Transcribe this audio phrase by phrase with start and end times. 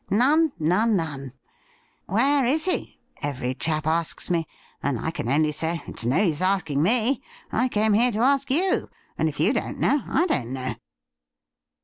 [0.09, 1.33] None, none, none!"
[2.07, 4.47] Where is he.'''" every chap asks me,
[4.81, 7.21] and I can only say," It's no use asking me.
[7.51, 10.73] I came here to ask you, and if you don't know, I don't know."